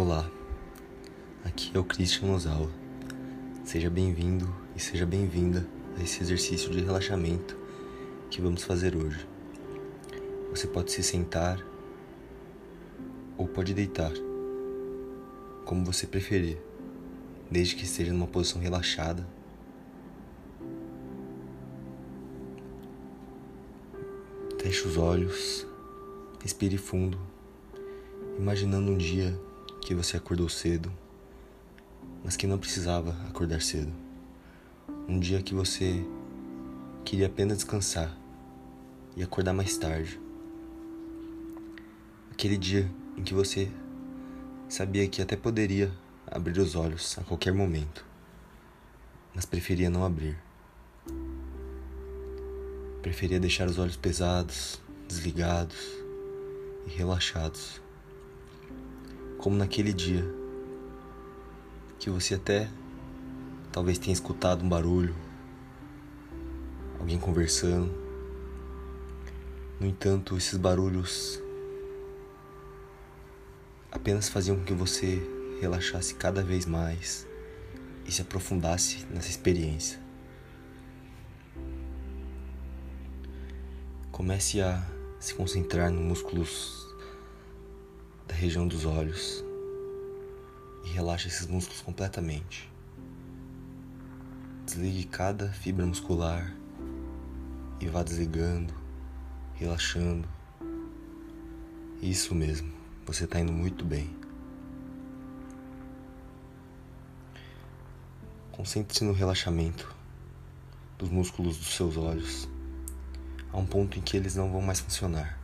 Olá, 0.00 0.30
aqui 1.44 1.72
é 1.74 1.78
o 1.80 1.82
Christian 1.82 2.28
Nozawa. 2.28 2.70
Seja 3.64 3.90
bem-vindo 3.90 4.48
e 4.76 4.78
seja 4.80 5.04
bem-vinda 5.04 5.66
a 5.98 6.02
esse 6.04 6.22
exercício 6.22 6.70
de 6.70 6.80
relaxamento 6.80 7.58
que 8.30 8.40
vamos 8.40 8.62
fazer 8.62 8.94
hoje. 8.94 9.26
Você 10.50 10.68
pode 10.68 10.92
se 10.92 11.02
sentar 11.02 11.58
ou 13.36 13.48
pode 13.48 13.74
deitar, 13.74 14.12
como 15.64 15.84
você 15.84 16.06
preferir, 16.06 16.58
desde 17.50 17.74
que 17.74 17.82
esteja 17.82 18.12
numa 18.12 18.28
posição 18.28 18.62
relaxada. 18.62 19.26
Feche 24.60 24.86
os 24.86 24.96
olhos, 24.96 25.66
respire 26.40 26.78
fundo, 26.78 27.18
imaginando 28.38 28.92
um 28.92 28.96
dia 28.96 29.47
que 29.80 29.94
você 29.94 30.16
acordou 30.16 30.48
cedo, 30.48 30.92
mas 32.24 32.36
que 32.36 32.46
não 32.46 32.58
precisava 32.58 33.16
acordar 33.28 33.62
cedo. 33.62 33.92
Um 35.08 35.18
dia 35.18 35.42
que 35.42 35.54
você 35.54 36.04
queria 37.04 37.26
apenas 37.26 37.58
descansar 37.58 38.14
e 39.16 39.22
acordar 39.22 39.52
mais 39.52 39.76
tarde. 39.78 40.20
Aquele 42.30 42.56
dia 42.56 42.90
em 43.16 43.22
que 43.22 43.34
você 43.34 43.70
sabia 44.68 45.08
que 45.08 45.22
até 45.22 45.36
poderia 45.36 45.90
abrir 46.26 46.60
os 46.60 46.74
olhos 46.74 47.18
a 47.18 47.24
qualquer 47.24 47.54
momento, 47.54 48.04
mas 49.34 49.44
preferia 49.44 49.88
não 49.88 50.04
abrir. 50.04 50.36
Preferia 53.00 53.40
deixar 53.40 53.66
os 53.68 53.78
olhos 53.78 53.96
pesados, 53.96 54.80
desligados 55.08 55.78
e 56.86 56.90
relaxados 56.90 57.80
como 59.38 59.56
naquele 59.56 59.92
dia 59.92 60.24
que 61.98 62.10
você 62.10 62.34
até 62.34 62.68
talvez 63.72 63.96
tenha 63.98 64.12
escutado 64.12 64.64
um 64.64 64.68
barulho, 64.68 65.14
alguém 66.98 67.18
conversando. 67.18 67.92
No 69.80 69.86
entanto, 69.86 70.36
esses 70.36 70.58
barulhos 70.58 71.40
apenas 73.92 74.28
faziam 74.28 74.56
com 74.56 74.64
que 74.64 74.74
você 74.74 75.22
relaxasse 75.60 76.14
cada 76.14 76.42
vez 76.42 76.66
mais 76.66 77.26
e 78.04 78.12
se 78.12 78.22
aprofundasse 78.22 79.06
nessa 79.10 79.28
experiência. 79.28 80.00
Comece 84.10 84.60
a 84.60 84.84
se 85.20 85.34
concentrar 85.34 85.92
nos 85.92 86.02
músculos 86.02 86.77
da 88.28 88.34
região 88.34 88.68
dos 88.68 88.84
olhos 88.84 89.42
e 90.84 90.90
relaxe 90.90 91.28
esses 91.28 91.46
músculos 91.46 91.80
completamente. 91.80 92.70
Desligue 94.66 95.04
cada 95.04 95.48
fibra 95.48 95.86
muscular 95.86 96.54
e 97.80 97.86
vá 97.86 98.02
desligando, 98.02 98.74
relaxando. 99.54 100.28
Isso 102.02 102.34
mesmo, 102.34 102.70
você 103.06 103.24
está 103.24 103.40
indo 103.40 103.52
muito 103.52 103.84
bem. 103.84 104.14
Concentre-se 108.52 109.04
no 109.04 109.12
relaxamento 109.12 109.96
dos 110.98 111.08
músculos 111.08 111.56
dos 111.56 111.74
seus 111.74 111.96
olhos 111.96 112.48
a 113.52 113.56
um 113.56 113.64
ponto 113.64 113.98
em 113.98 114.02
que 114.02 114.16
eles 114.16 114.34
não 114.34 114.52
vão 114.52 114.60
mais 114.60 114.80
funcionar. 114.80 115.37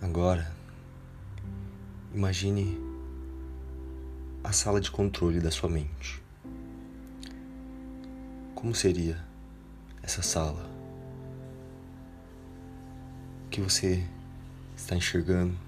Agora, 0.00 0.54
imagine 2.14 2.78
a 4.44 4.52
sala 4.52 4.80
de 4.80 4.90
controle 4.90 5.40
da 5.40 5.50
sua 5.50 5.68
mente. 5.68 6.22
Como 8.54 8.74
seria 8.74 9.18
essa 10.02 10.22
sala? 10.22 10.70
O 13.46 13.48
que 13.48 13.60
você 13.60 14.06
está 14.76 14.94
enxergando, 14.94 15.58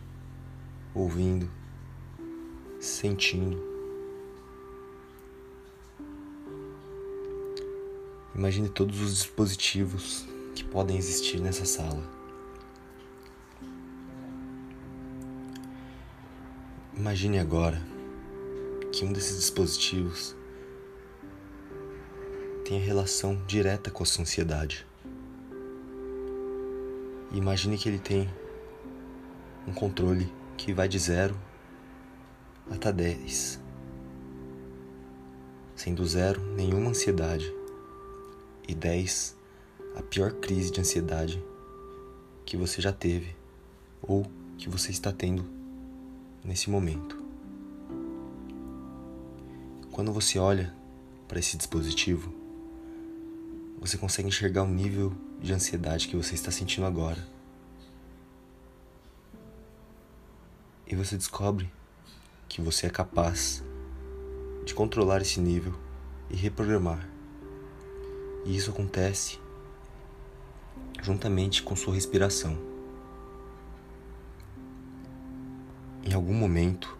ouvindo, 0.94 1.50
sentindo? 2.81 3.66
Imagine 8.36 8.69
todos 8.69 9.00
os 9.00 9.14
dispositivos 9.14 10.26
que 10.54 10.62
podem 10.62 10.98
existir 10.98 11.41
nessa 11.41 11.64
sala. 11.64 12.02
Imagine 16.94 17.38
agora 17.38 17.80
que 18.92 19.06
um 19.06 19.12
desses 19.12 19.38
dispositivos 19.38 20.36
tem 22.66 22.78
relação 22.78 23.42
direta 23.46 23.91
com 23.91 24.02
a 24.02 24.06
sua 24.06 24.20
ansiedade. 24.20 24.86
Imagine 27.32 27.78
que 27.78 27.88
ele 27.88 27.98
tem 27.98 28.28
um 29.66 29.72
controle 29.72 30.30
que 30.58 30.75
vai 30.75 30.88
de 30.88 30.98
0 30.98 31.34
até 32.70 32.92
10. 32.92 33.58
Sendo 35.75 36.04
0 36.04 36.42
nenhuma 36.54 36.91
ansiedade 36.91 37.50
e 38.69 38.75
10 38.75 39.37
a 39.97 40.03
pior 40.03 40.32
crise 40.32 40.71
de 40.71 40.81
ansiedade 40.81 41.43
que 42.44 42.56
você 42.56 42.81
já 42.81 42.93
teve 42.93 43.34
ou 44.03 44.27
que 44.59 44.69
você 44.69 44.91
está 44.91 45.12
tendo 45.12 45.44
nesse 46.44 46.71
momento. 46.71 47.22
Quando 49.91 50.12
você 50.12 50.38
olha 50.38 50.75
para 51.26 51.38
esse 51.38 51.56
dispositivo, 51.56 52.32
você 53.81 53.97
consegue 53.99 54.28
enxergar 54.28 54.62
o 54.62 54.69
nível 54.69 55.12
de 55.41 55.53
ansiedade 55.53 56.09
que 56.09 56.16
você 56.16 56.34
está 56.34 56.50
sentindo 56.50 56.87
agora. 56.87 57.26
E 60.87 60.94
você 60.94 61.16
descobre 61.16 61.71
que 62.49 62.60
você 62.60 62.87
é 62.87 62.91
capaz 62.91 63.62
de 64.65 64.75
controlar 64.75 65.21
esse 65.21 65.41
nível 65.41 65.75
e 66.31 66.37
reprogramar. 66.37 67.16
E 68.46 68.56
isso 68.56 68.70
acontece 68.70 69.40
juntamente 71.02 71.64
com 71.64 71.74
sua 71.74 71.94
respiração. 71.94 72.56
Em 76.04 76.14
algum 76.14 76.32
momento, 76.32 76.96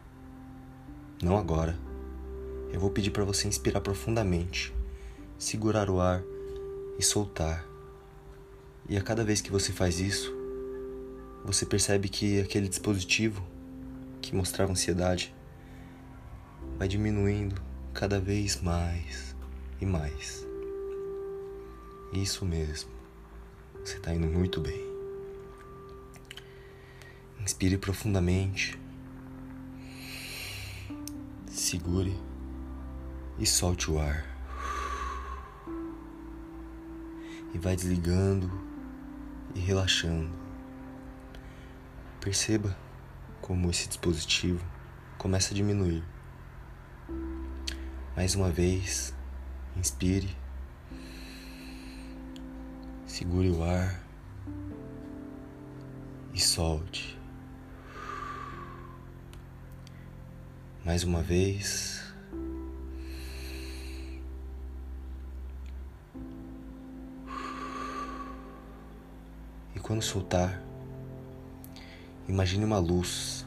não 1.23 1.39
agora, 1.39 1.79
eu 2.73 2.81
vou 2.81 2.91
pedir 2.91 3.13
para 3.13 3.25
você 3.25 3.47
inspirar 3.47 3.81
profundamente, 3.81 4.75
segurar 5.39 5.89
o 5.89 6.01
ar 6.01 6.21
e 6.99 7.03
soltar. 7.03 7.65
E 8.89 8.97
a 8.97 9.03
cada 9.03 9.23
vez 9.23 9.41
que 9.41 9.51
você 9.51 9.73
faz 9.73 10.01
isso, 10.01 10.35
você 11.45 11.65
percebe 11.65 12.09
que 12.09 12.41
aquele 12.41 12.69
dispositivo 12.69 13.47
que 14.21 14.35
mostrava 14.35 14.73
ansiedade 14.73 15.33
vai 16.77 16.89
diminuindo 16.89 17.63
cada 17.95 18.19
vez 18.19 18.61
mais 18.61 19.37
e 19.81 19.87
mais. 19.87 20.56
Isso 22.13 22.45
mesmo, 22.45 22.91
você 23.81 23.97
está 23.97 24.15
indo 24.15 24.27
muito 24.27 24.61
bem. 24.61 24.81
Inspire 27.41 27.77
profundamente 27.77 28.79
segure 31.49 32.17
e 33.39 33.47
solte 33.47 33.91
o 33.91 33.99
ar. 33.99 34.25
E 37.53 37.59
vai 37.59 37.75
desligando 37.75 38.51
e 39.55 39.61
relaxando. 39.61 40.31
Perceba 42.21 42.77
como 43.41 43.71
esse 43.71 43.89
dispositivo 43.89 44.65
começa 45.19 45.53
a 45.53 45.57
diminuir. 45.57 46.05
Mais 48.17 48.35
uma 48.35 48.51
vez, 48.51 49.15
inspire, 49.77 50.37
segure 53.17 53.51
o 53.51 53.63
ar 53.63 53.99
e 56.35 56.39
solte. 56.39 57.19
mais 60.85 61.03
uma 61.03 61.23
vez. 61.23 62.05
E 69.75 69.81
quando 69.81 70.03
soltar, 70.03 70.63
imagine 72.29 72.67
uma 72.67 72.79
luz 72.79 73.47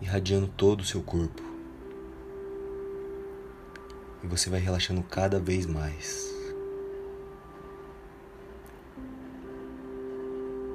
irradiando 0.00 0.46
todo 0.46 0.82
o 0.82 0.84
seu 0.84 1.02
corpo. 1.02 1.42
E 4.22 4.28
você 4.28 4.48
vai 4.48 4.60
relaxando 4.60 5.02
cada 5.02 5.40
vez 5.40 5.66
mais. 5.66 6.33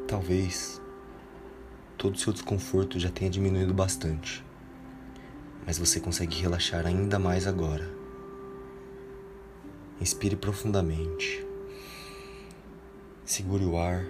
Talvez 0.09 0.81
todo 1.95 2.15
o 2.15 2.17
seu 2.17 2.33
desconforto 2.33 2.97
já 2.97 3.11
tenha 3.11 3.29
diminuído 3.29 3.75
bastante, 3.75 4.43
mas 5.67 5.77
você 5.77 5.99
consegue 5.99 6.41
relaxar 6.41 6.87
ainda 6.87 7.19
mais 7.19 7.45
agora. 7.45 7.87
Inspire 10.01 10.35
profundamente, 10.35 11.45
segure 13.23 13.63
o 13.63 13.77
ar 13.77 14.03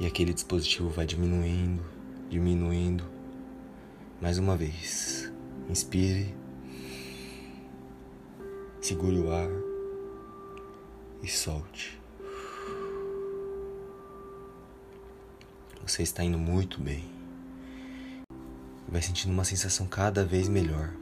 e 0.00 0.06
aquele 0.06 0.32
dispositivo 0.32 0.88
vai 0.88 1.04
diminuindo, 1.04 1.84
diminuindo. 2.30 3.04
Mais 4.22 4.38
uma 4.38 4.56
vez, 4.56 5.30
inspire, 5.68 6.34
segure 8.80 9.18
o 9.18 9.30
ar 9.30 9.50
e 11.22 11.28
solte. 11.28 11.97
Você 15.88 16.02
está 16.02 16.22
indo 16.22 16.36
muito 16.36 16.82
bem. 16.82 17.02
Vai 18.86 19.00
sentindo 19.00 19.32
uma 19.32 19.42
sensação 19.42 19.86
cada 19.86 20.22
vez 20.22 20.46
melhor. 20.46 20.92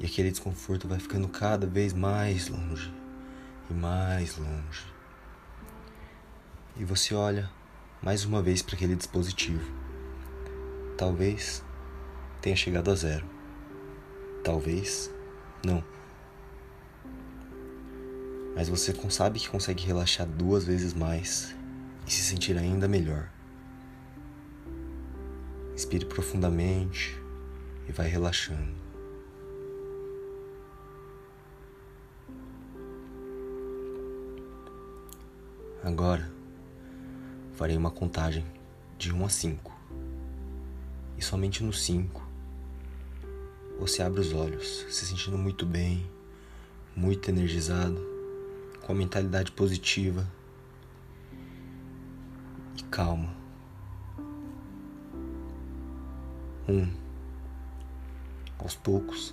E 0.00 0.04
aquele 0.04 0.32
desconforto 0.32 0.88
vai 0.88 0.98
ficando 0.98 1.28
cada 1.28 1.64
vez 1.64 1.92
mais 1.92 2.48
longe 2.48 2.92
e 3.70 3.72
mais 3.72 4.36
longe. 4.36 4.84
E 6.76 6.84
você 6.84 7.14
olha 7.14 7.48
mais 8.02 8.24
uma 8.24 8.42
vez 8.42 8.62
para 8.62 8.74
aquele 8.74 8.96
dispositivo. 8.96 9.62
Talvez 10.98 11.62
tenha 12.42 12.56
chegado 12.56 12.90
a 12.90 12.96
zero. 12.96 13.24
Talvez 14.42 15.08
não. 15.64 15.84
Mas 18.56 18.68
você 18.68 18.92
sabe 19.08 19.38
que 19.38 19.48
consegue 19.48 19.86
relaxar 19.86 20.26
duas 20.26 20.64
vezes 20.64 20.92
mais 20.92 21.54
e 22.04 22.10
se 22.10 22.22
sentir 22.22 22.58
ainda 22.58 22.88
melhor. 22.88 23.35
Inspire 25.76 26.06
profundamente 26.06 27.20
e 27.86 27.92
vai 27.92 28.08
relaxando. 28.08 28.74
Agora 35.84 36.32
farei 37.52 37.76
uma 37.76 37.90
contagem 37.90 38.42
de 38.96 39.12
1 39.12 39.26
a 39.26 39.28
5. 39.28 39.72
E 41.18 41.22
somente 41.22 41.62
no 41.62 41.74
5 41.74 42.26
você 43.78 44.02
abre 44.02 44.20
os 44.20 44.32
olhos, 44.32 44.86
se 44.88 45.04
sentindo 45.04 45.36
muito 45.36 45.66
bem, 45.66 46.10
muito 46.96 47.28
energizado, 47.28 48.00
com 48.80 48.92
a 48.92 48.94
mentalidade 48.94 49.52
positiva 49.52 50.26
e 52.78 52.82
calma. 52.84 53.35
Um, 56.68 56.90
aos 58.58 58.74
poucos, 58.74 59.32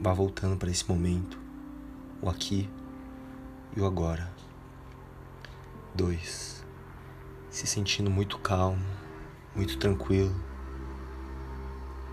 vá 0.00 0.14
voltando 0.14 0.56
para 0.56 0.70
esse 0.70 0.88
momento, 0.88 1.38
o 2.22 2.30
aqui 2.30 2.70
e 3.76 3.80
o 3.82 3.84
agora. 3.84 4.32
Dois, 5.94 6.64
se 7.50 7.66
sentindo 7.66 8.10
muito 8.10 8.38
calmo, 8.38 8.82
muito 9.54 9.78
tranquilo. 9.78 10.34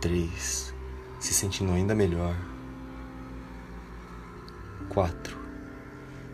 Três, 0.01 0.75
se 1.17 1.33
sentindo 1.33 1.71
ainda 1.71 1.95
melhor. 1.95 2.35
Quatro, 4.89 5.37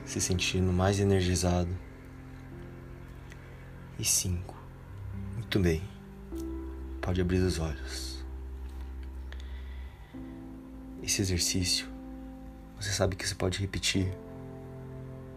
se 0.05 0.19
sentindo 0.19 0.73
mais 0.73 0.99
energizado. 0.99 1.77
E 3.99 4.03
cinco, 4.03 4.55
muito 5.35 5.59
bem 5.59 5.96
pode 7.07 7.21
abrir 7.21 7.37
os 7.37 7.57
olhos. 7.57 8.21
Esse 11.01 11.21
exercício, 11.21 11.87
você 12.77 12.91
sabe 12.91 13.15
que 13.15 13.25
você 13.25 13.33
pode 13.33 13.61
repetir 13.61 14.13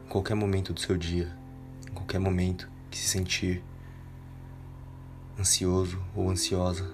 em 0.05 0.08
qualquer 0.08 0.34
momento 0.34 0.72
do 0.72 0.81
seu 0.81 0.96
dia, 0.96 1.32
em 1.88 1.94
qualquer 1.94 2.19
momento 2.19 2.69
que 2.90 2.99
se 2.99 3.06
sentir 3.06 3.62
ansioso 5.38 6.02
ou 6.12 6.28
ansiosa 6.28 6.93